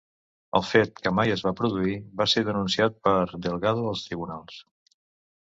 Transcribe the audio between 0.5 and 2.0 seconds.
El fet, que mai es va produir,